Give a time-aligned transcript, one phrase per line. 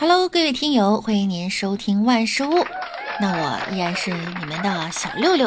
[0.00, 2.64] Hello，各位听友，欢迎您收听万事屋。
[3.20, 5.46] 那我依然是你们的小六六。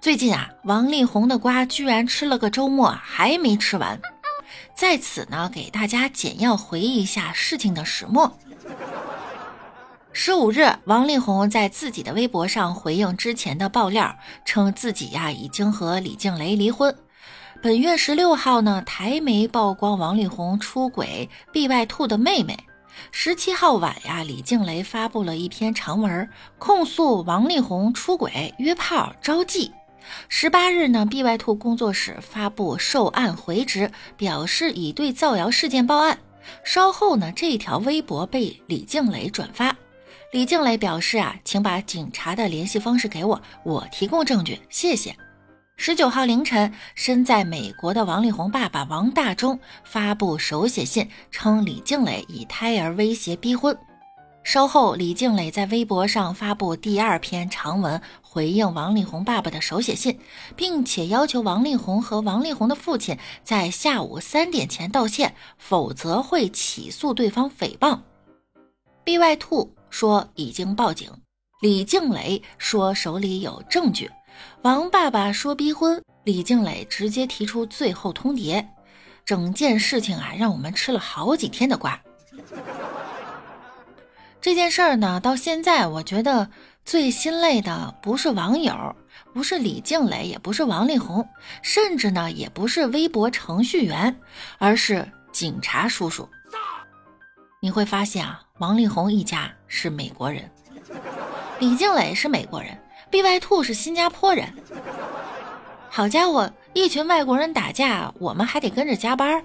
[0.00, 4.00] 最近啊，王力宏的瓜居然吃了个周末还没吃完，
[4.76, 8.32] 在此呢，给大家简要回忆一下事情的始末。
[10.12, 16.96] 十五日，王力宏在自己的微博上回应之前的爆料，称自己呀已经和李静蕾离婚。
[17.60, 22.56] 本月十六号呢，台媒曝光王力宏出轨 BY Two 的妹妹。
[23.10, 26.28] 十七号晚呀，李静蕾发布了一篇长文，
[26.58, 29.70] 控诉王力宏出轨、约炮、招妓。
[30.28, 36.18] 十八日呢，BY Two 工作室发布受案回执，表示已对造谣事件报案。
[36.64, 39.76] 稍后呢，这条微博被李静蕾转发。
[40.32, 45.16] 李静蕾表示啊，请把警察的联系方式给我，我提供证据，谢谢。
[45.78, 53.76] 十九号凌晨，身在美国的王力宏爸爸王大中发布手写信，称李静蕾以胎儿威胁逼婚。
[54.42, 60.18] 稍后，李静蕾在微博上发布第二篇长文，回应王力宏爸爸的手写信，
[60.56, 68.00] 并且要求王力宏和王力宏的父亲在下午三点前道歉，否则会起诉对方诽谤。
[69.04, 71.12] BY Two 说已经报警，
[71.60, 74.10] 李静蕾说手里有证据。
[74.62, 78.64] 王爸爸说逼婚，李静蕾直接提出最后通牒。
[79.24, 82.00] 整件事情啊，让我们吃了好几天的瓜。
[84.40, 86.48] 这件事儿呢，到现在我觉得
[86.84, 88.94] 最心累的不是网友，
[89.34, 91.28] 不是李静蕾，也不是王力宏，
[91.62, 94.16] 甚至呢，也不是微博程序员，
[94.58, 96.28] 而是警察叔叔。
[97.60, 100.48] 你会发现啊，王力宏一家是美国人，
[101.58, 102.78] 李静蕾是美国人。
[103.10, 104.52] BY Two 是新加坡人，
[105.88, 109.42] 好家伙，一群外国人打架，我们还得跟着加班。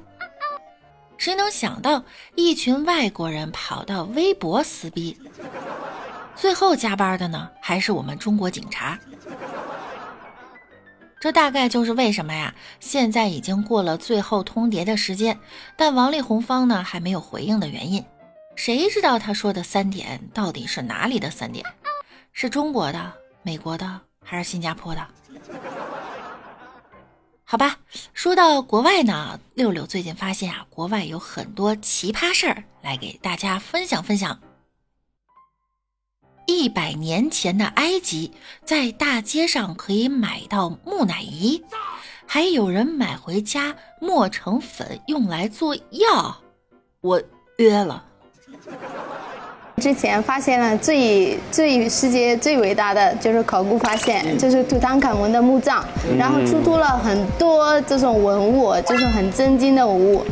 [1.18, 2.04] 谁能想到，
[2.36, 5.16] 一群外国人跑到微博撕逼，
[6.36, 8.98] 最后加班的呢，还是我们中国警察。
[11.20, 12.54] 这大概就是为什么呀？
[12.80, 15.40] 现在已经过了最后通牒的时间，
[15.78, 18.04] 但王力宏方呢还没有回应的原因。
[18.56, 21.64] 谁知道他说的三点到底是哪里的三点？
[22.34, 23.14] 是中国的？
[23.44, 25.08] 美国的还是新加坡的？
[27.44, 27.80] 好吧，
[28.14, 34.40] 说到国外呢，六六最近发现啊，国外有很多奇葩事儿，来给大家分享分享。
[36.48, 38.32] 一百年前的埃及，
[38.64, 41.62] 在大街上可以买到木乃伊，
[42.26, 46.42] 还有人买回家磨成粉用来做药，
[47.02, 47.22] 我
[47.58, 48.06] 约了。
[49.82, 55.84] 之前发现了最最世界最伟大的就是考古发现，就是图坦卡蒙的墓葬，
[56.20, 60.24] 然后出土了很多这种文物，就是很真金的文物，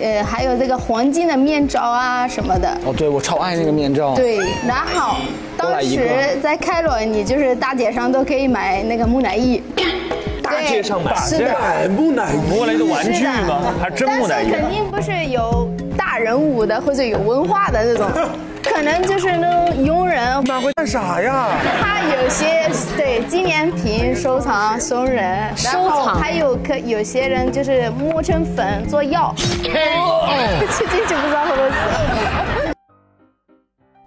[0.00, 2.76] 呃，还有这个黄金的面罩啊什么的。
[2.84, 4.16] 哦，对，我超爱那个面罩。
[4.16, 4.36] 对，
[4.66, 5.14] 然后
[5.56, 9.62] 当时在开罗，你就是大街上都可以买那个木乃伊。
[10.42, 11.14] 大街上买？
[11.14, 13.72] 是的，木乃伊，摸来的玩具吗？
[13.80, 14.50] 还真木乃伊？
[14.50, 15.70] 肯定不是有
[16.08, 18.10] 大人物的或者有文化的这种。
[18.64, 21.48] 可能就是那种佣人那会干啥呀？
[21.80, 29.34] 他有些对纪念品收藏送人，收藏还有可有些人就是磨成粉做药。
[29.36, 32.74] 哦，吃进去不知道会不会死。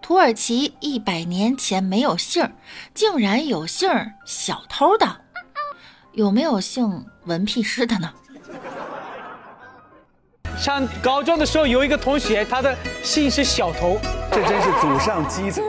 [0.02, 2.52] 土耳其一百年前没有姓，
[2.96, 3.90] 竟然有姓
[4.26, 5.08] 小偷的，
[6.14, 8.12] 有没有姓文屁师的呢？
[10.62, 14.00] 上高中的时候有一个同学，他的姓是小头，
[14.32, 15.64] 这真是祖上积德。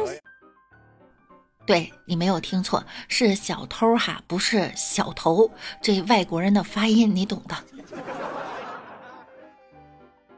[1.64, 5.50] 对你没有听错，是小偷哈，不是小头。
[5.80, 7.56] 这外国人的发音你懂的。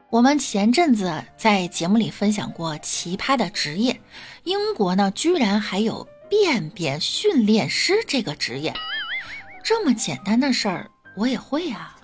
[0.09, 3.99] 我们前阵子在节目里分享过奇葩的职业，
[4.45, 8.73] 英国呢居然还有便便训练师这个职业，
[9.61, 11.97] 这么简单的事儿我也会啊？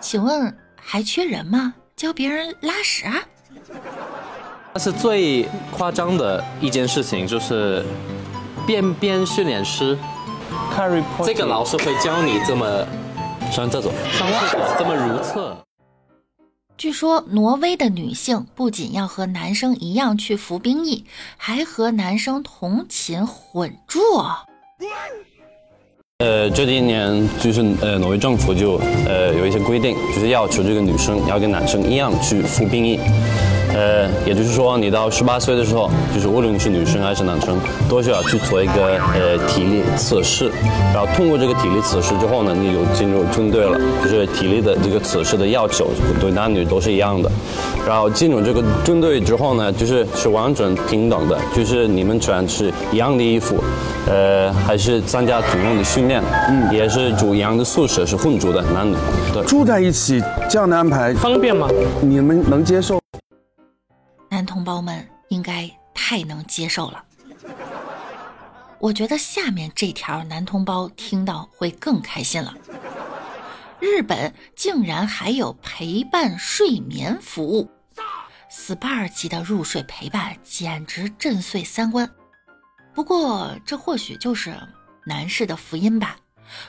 [0.00, 0.56] 请问？
[0.88, 1.74] 还缺人吗？
[1.96, 3.14] 教别人拉屎啊？
[4.72, 7.84] 但是最夸张的一件事情就是
[8.64, 9.98] 便便训练师，
[11.24, 12.86] 这个老师会教你这么
[13.50, 15.58] 像这种上厕所这么如厕。
[16.78, 21.04] 据说挪威的女性不仅要和男生一样去服兵役，
[21.36, 23.98] 还和男生同寝混住。
[26.18, 32.98] 呃，这几年就是呃，挪威政府就呃有一些规定，就是要求这个女生要跟男生一样去服兵役。
[33.74, 37.58] 呃，也就是说，你到十八岁的时候，就是无论你是女生还是男生，
[37.88, 40.50] 都需要去做一个呃体力测试，
[40.94, 43.78] 然后通过这个体力测试之后呢，你就进入军队了。
[44.02, 45.90] 就是体力的这个测试的要求，
[46.20, 47.30] 对男女都是一样的。
[47.86, 53.62] 然后进入这个军队之后呢，就是是完全平等的，就是你们穿是一样的衣服，
[54.08, 58.94] 呃，还是参加同样的训练，嗯，也是住一样的宿舍，是混住的男女。
[59.32, 61.68] 对，住在一起这样的安排，方便吗？
[62.00, 62.98] 你们能接受？
[64.36, 67.02] 男同胞们应该太能接受了。
[68.78, 72.54] 我觉得下面这条男同胞听到会更开心了。
[73.80, 77.70] 日本竟然还有陪伴睡眠服务
[78.50, 82.06] ，SPA 级的入睡陪伴简直震碎三观。
[82.92, 84.54] 不过这或许就是
[85.06, 86.14] 男士的福音吧，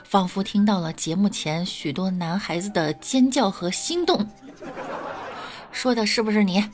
[0.04, 4.26] 仿佛听到了节目前许多男孩子的尖叫和心动。
[5.70, 6.64] 说的是不是你？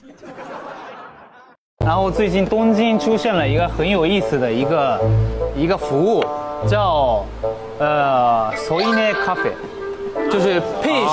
[1.85, 4.99] 然后最近东京出现了一个很有意思的一个
[5.55, 6.25] 一个服务，
[6.67, 7.23] 叫
[7.79, 9.53] 呃 i n e Cafe，
[10.33, 11.05] 就是配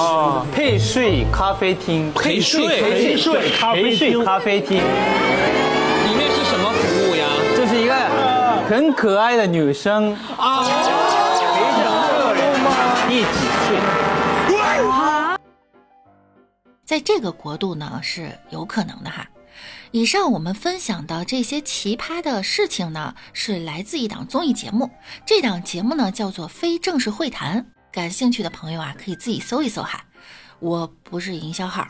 [0.53, 2.09] 配睡咖啡厅。
[2.13, 7.25] 陪睡陪睡陪睡咖啡厅，里面是什么服务呀？
[7.57, 7.94] 就是一个
[8.69, 10.69] 很可爱的女生啊，陪
[11.83, 12.56] 着客人
[13.09, 13.27] 一起
[13.67, 13.75] 睡。
[16.85, 19.27] 在这个国度呢是有可能的哈。
[19.92, 24.89] 以上我们分享的这些奇葩的事情呢，是来自一档综艺节目。
[25.25, 30.06] 这档节目呢叫做《非正式会谈》，感兴趣的朋友啊可以自己搜一搜哈。
[30.59, 31.88] 我不是营销号，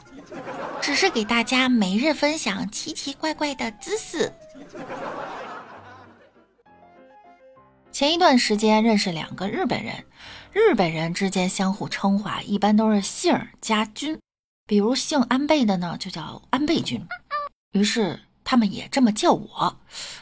[0.81, 4.31] 只是给大家每日分享奇奇怪怪的知识。
[7.91, 10.05] 前一段时间认识两个日本人，
[10.53, 14.17] 日本人之间相互称呼，一般都是姓儿加君，
[14.65, 17.05] 比如姓安倍的呢就叫安倍君。
[17.71, 19.77] 于是他们也这么叫我，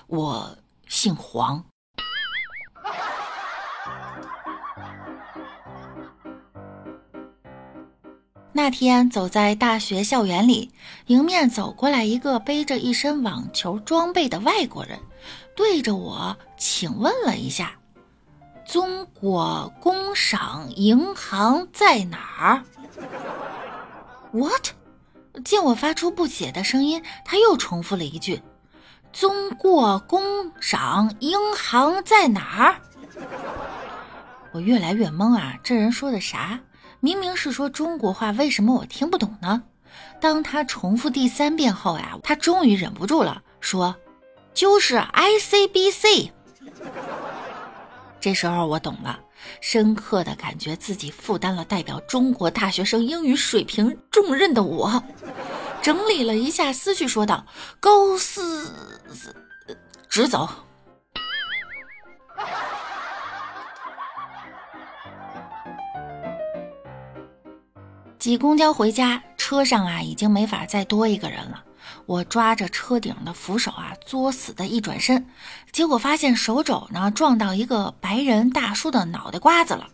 [0.06, 0.56] 我
[0.88, 1.66] 姓黄。
[8.54, 10.72] 那天走在大学校园里，
[11.08, 15.00] 迎面走过来一个背着一身网球装备的外国人，
[15.56, 17.80] 对着我请问了一下
[18.64, 22.64] ：“中国工商银行在哪儿
[24.34, 24.74] ？”What？
[25.40, 28.42] 见我发出不解的声音，他又重复了一句
[29.12, 32.82] ：“中国工商银行在哪儿？”
[34.52, 35.56] 我越来越懵啊！
[35.64, 36.60] 这人说的啥？
[37.00, 39.64] 明明是说中国话，为什么我听不懂呢？
[40.20, 43.96] 当他重复第三遍后呀，他终于忍不住了，说
[44.54, 46.32] ：“就是 ICBC。”
[48.22, 49.20] 这时候我懂了，
[49.62, 55.02] 深刻的感觉自己负担了代表中国大学生英语水平重任的我，
[55.82, 57.46] 整理了一下思绪，说道
[57.80, 58.74] ：“高斯，
[60.10, 60.50] 直走。”
[68.20, 71.64] 挤公交回家，车上啊已经没法再多一个人了。
[72.06, 75.28] 我抓着车顶的扶手啊，作死的一转身，
[75.72, 79.88] 结果发现手肘呢撞到一个白人大叔的脑袋瓜子了，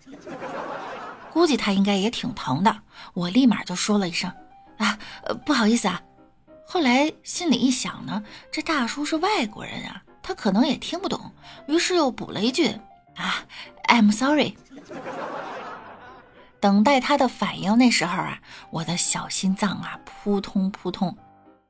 [1.32, 2.76] 估计他应该也挺疼的。
[3.14, 4.32] 我立马就说了一声
[4.78, 4.98] ：“啊，
[5.46, 6.02] 不好意思啊。”
[6.68, 11.32] 后来心里一想呢，这大叔是外国人啊，他可能也听不懂，
[11.68, 12.70] 于是又补了一句
[13.16, 13.46] ：“啊
[13.88, 14.58] ，I'm sorry。”
[16.60, 18.40] 等待他的反应，那时候啊，
[18.72, 21.16] 我的小心脏啊扑通扑通。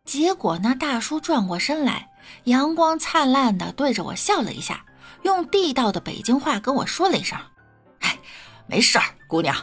[0.05, 2.09] 结果那大叔转过身来，
[2.45, 4.85] 阳光灿烂的对着我笑了一下，
[5.23, 7.37] 用地道的北京话跟我说了一声
[7.99, 8.17] ：“哎，
[8.67, 9.55] 没事儿，姑娘。”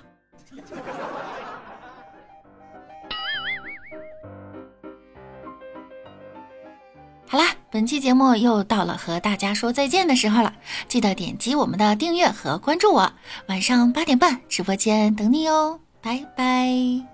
[7.26, 10.52] 好啦，本期节目又到了和大家说再见的时候了，
[10.86, 13.10] 记得点击我们的订阅和关注我，
[13.46, 17.11] 晚上八点半直播间等你哦，拜拜。